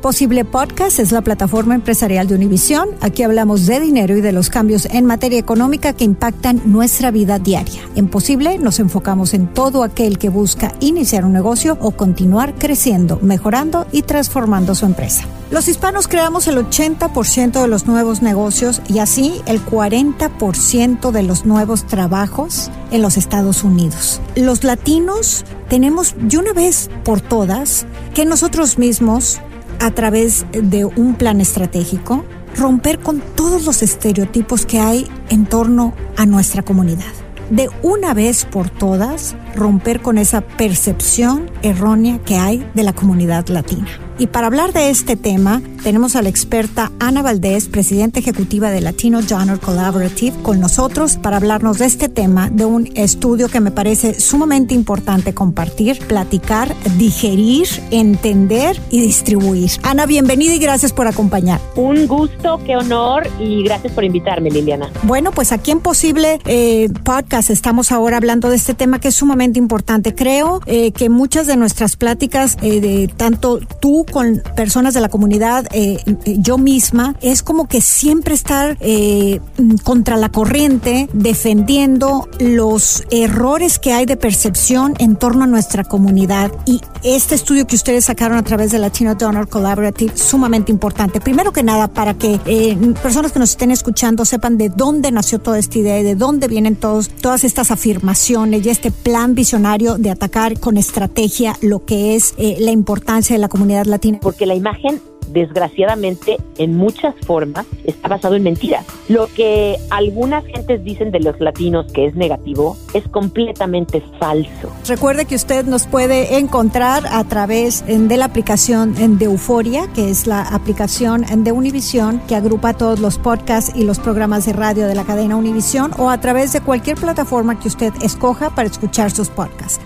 Posible 0.00 0.46
Podcast 0.46 0.98
es 0.98 1.12
la 1.12 1.20
plataforma 1.20 1.74
empresarial 1.74 2.26
de 2.26 2.34
Univisión. 2.34 2.88
Aquí 3.02 3.22
hablamos 3.22 3.66
de 3.66 3.80
dinero 3.80 4.16
y 4.16 4.22
de 4.22 4.32
los 4.32 4.48
cambios 4.48 4.86
en 4.86 5.04
materia 5.04 5.38
económica 5.38 5.92
que 5.92 6.04
impactan 6.04 6.62
nuestra 6.64 7.10
vida 7.10 7.38
diaria. 7.38 7.82
En 7.96 8.08
Posible 8.08 8.58
nos 8.58 8.80
enfocamos 8.80 9.34
en 9.34 9.46
todo 9.52 9.82
aquel 9.82 10.16
que 10.16 10.30
busca 10.30 10.74
iniciar 10.80 11.26
un 11.26 11.34
negocio 11.34 11.76
o 11.82 11.90
continuar 11.90 12.54
creciendo, 12.54 13.18
mejorando 13.20 13.86
y 13.92 14.00
transformando 14.00 14.74
su 14.74 14.86
empresa. 14.86 15.24
Los 15.50 15.68
hispanos 15.68 16.08
creamos 16.08 16.46
el 16.46 16.56
80% 16.56 17.60
de 17.60 17.68
los 17.68 17.86
nuevos 17.86 18.22
negocios 18.22 18.80
y 18.88 19.00
así 19.00 19.42
el 19.44 19.62
40% 19.62 21.10
de 21.10 21.22
los 21.22 21.44
nuevos 21.44 21.86
trabajos 21.86 22.70
en 22.90 23.02
los 23.02 23.18
Estados 23.18 23.64
Unidos. 23.64 24.22
Los 24.34 24.64
latinos 24.64 25.44
tenemos 25.68 26.14
de 26.18 26.38
una 26.38 26.54
vez 26.54 26.88
por 27.04 27.20
todas 27.20 27.84
que 28.14 28.24
nosotros 28.24 28.78
mismos 28.78 29.40
a 29.80 29.90
través 29.90 30.46
de 30.52 30.84
un 30.84 31.14
plan 31.14 31.40
estratégico, 31.40 32.24
romper 32.56 32.98
con 33.00 33.20
todos 33.34 33.64
los 33.64 33.82
estereotipos 33.82 34.66
que 34.66 34.78
hay 34.78 35.08
en 35.28 35.46
torno 35.46 35.94
a 36.16 36.26
nuestra 36.26 36.62
comunidad. 36.62 37.12
De 37.50 37.68
una 37.82 38.14
vez 38.14 38.44
por 38.44 38.70
todas, 38.70 39.34
romper 39.56 40.00
con 40.00 40.18
esa 40.18 40.42
percepción 40.42 41.50
errónea 41.62 42.18
que 42.18 42.36
hay 42.36 42.64
de 42.74 42.84
la 42.84 42.92
comunidad 42.92 43.48
latina. 43.48 43.88
Y 44.20 44.26
para 44.26 44.48
hablar 44.48 44.74
de 44.74 44.90
este 44.90 45.16
tema, 45.16 45.62
tenemos 45.82 46.14
a 46.14 46.20
la 46.20 46.28
experta 46.28 46.92
Ana 47.00 47.22
Valdés, 47.22 47.68
presidenta 47.68 48.18
ejecutiva 48.18 48.70
de 48.70 48.82
Latino 48.82 49.22
Genre 49.26 49.58
Collaborative, 49.58 50.36
con 50.42 50.60
nosotros 50.60 51.16
para 51.16 51.38
hablarnos 51.38 51.78
de 51.78 51.86
este 51.86 52.10
tema, 52.10 52.50
de 52.50 52.66
un 52.66 52.90
estudio 52.96 53.48
que 53.48 53.60
me 53.60 53.70
parece 53.70 54.20
sumamente 54.20 54.74
importante 54.74 55.32
compartir, 55.32 56.00
platicar, 56.06 56.76
digerir, 56.98 57.66
entender 57.90 58.78
y 58.90 59.00
distribuir. 59.00 59.70
Ana, 59.84 60.04
bienvenida 60.04 60.52
y 60.54 60.58
gracias 60.58 60.92
por 60.92 61.06
acompañar. 61.06 61.58
Un 61.74 62.06
gusto, 62.06 62.60
qué 62.66 62.76
honor 62.76 63.26
y 63.38 63.62
gracias 63.62 63.94
por 63.94 64.04
invitarme, 64.04 64.50
Liliana. 64.50 64.90
Bueno, 65.04 65.30
pues 65.30 65.50
aquí 65.50 65.70
en 65.70 65.80
Posible 65.80 66.40
eh, 66.44 66.90
Podcast 67.04 67.48
estamos 67.48 67.90
ahora 67.90 68.18
hablando 68.18 68.50
de 68.50 68.56
este 68.56 68.74
tema 68.74 69.00
que 69.00 69.08
es 69.08 69.14
sumamente 69.14 69.58
importante. 69.58 70.14
Creo 70.14 70.60
eh, 70.66 70.92
que 70.92 71.08
muchas 71.08 71.46
de 71.46 71.56
nuestras 71.56 71.96
pláticas, 71.96 72.58
eh, 72.60 72.82
de 72.82 73.08
tanto 73.08 73.60
tú 73.80 74.04
con 74.10 74.42
personas 74.56 74.94
de 74.94 75.00
la 75.00 75.08
comunidad, 75.08 75.66
eh, 75.72 75.98
yo 76.38 76.58
misma, 76.58 77.14
es 77.20 77.42
como 77.42 77.68
que 77.68 77.80
siempre 77.80 78.34
estar 78.34 78.76
eh, 78.80 79.40
contra 79.84 80.16
la 80.16 80.28
corriente, 80.28 81.08
defendiendo 81.12 82.28
los 82.38 83.04
errores 83.10 83.78
que 83.78 83.92
hay 83.92 84.06
de 84.06 84.16
percepción 84.16 84.94
en 84.98 85.16
torno 85.16 85.44
a 85.44 85.46
nuestra 85.46 85.84
comunidad. 85.84 86.50
Y 86.66 86.80
este 87.02 87.34
estudio 87.34 87.66
que 87.66 87.76
ustedes 87.76 88.06
sacaron 88.06 88.36
a 88.36 88.42
través 88.42 88.72
de 88.72 88.78
Latino 88.78 89.14
Donor 89.14 89.48
Collaborative, 89.48 90.16
sumamente 90.16 90.72
importante. 90.72 91.20
Primero 91.20 91.52
que 91.52 91.62
nada, 91.62 91.88
para 91.88 92.14
que 92.14 92.40
eh, 92.46 92.76
personas 93.02 93.32
que 93.32 93.38
nos 93.38 93.50
estén 93.50 93.70
escuchando 93.70 94.24
sepan 94.24 94.58
de 94.58 94.68
dónde 94.68 95.12
nació 95.12 95.38
toda 95.38 95.58
esta 95.58 95.78
idea 95.78 96.00
y 96.00 96.02
de 96.02 96.14
dónde 96.14 96.48
vienen 96.48 96.76
todos, 96.76 97.08
todas 97.08 97.44
estas 97.44 97.70
afirmaciones 97.70 98.64
y 98.66 98.70
este 98.70 98.90
plan 98.90 99.34
visionario 99.34 99.98
de 99.98 100.10
atacar 100.10 100.58
con 100.58 100.76
estrategia 100.76 101.56
lo 101.60 101.84
que 101.84 102.16
es 102.16 102.34
la 102.38 102.70
importancia 102.70 103.34
de 103.34 103.40
la 103.40 103.48
comunidad 103.48 103.86
latina 103.86 103.99
porque 104.20 104.46
la 104.46 104.54
imagen 104.54 105.00
desgraciadamente 105.32 106.38
en 106.58 106.76
muchas 106.76 107.14
formas 107.26 107.66
está 107.84 108.08
basado 108.08 108.34
en 108.34 108.42
mentiras. 108.42 108.84
Lo 109.08 109.28
que 109.28 109.76
algunas 109.90 110.44
gentes 110.44 110.82
dicen 110.84 111.10
de 111.10 111.20
los 111.20 111.38
latinos 111.40 111.86
que 111.92 112.06
es 112.06 112.14
negativo 112.14 112.76
es 112.94 113.06
completamente 113.08 114.02
falso. 114.18 114.72
Recuerde 114.86 115.24
que 115.24 115.34
usted 115.34 115.64
nos 115.64 115.86
puede 115.86 116.38
encontrar 116.38 117.04
a 117.06 117.24
través 117.24 117.84
de 117.86 118.16
la 118.16 118.24
aplicación 118.26 118.94
de 119.18 119.24
Euforia, 119.24 119.88
que 119.94 120.10
es 120.10 120.26
la 120.26 120.42
aplicación 120.42 121.24
de 121.44 121.52
Univisión 121.52 122.20
que 122.26 122.36
agrupa 122.36 122.74
todos 122.74 123.00
los 123.00 123.18
podcasts 123.18 123.72
y 123.74 123.84
los 123.84 123.98
programas 123.98 124.46
de 124.46 124.52
radio 124.52 124.86
de 124.86 124.94
la 124.94 125.04
cadena 125.04 125.36
Univisión 125.36 125.92
o 125.98 126.10
a 126.10 126.20
través 126.20 126.52
de 126.52 126.60
cualquier 126.60 126.96
plataforma 126.96 127.58
que 127.58 127.68
usted 127.68 127.92
escoja 128.02 128.50
para 128.50 128.68
escuchar 128.68 129.10
sus 129.10 129.28
podcasts. 129.28 129.80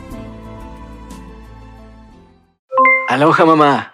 Aloha 3.09 3.45
mamá. 3.45 3.94